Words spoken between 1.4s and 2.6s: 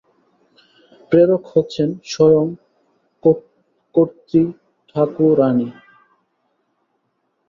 হচ্ছেন স্বয়ং